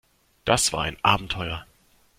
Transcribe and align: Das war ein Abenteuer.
Das 0.45 0.73
war 0.73 0.81
ein 0.81 0.97
Abenteuer. 1.03 1.67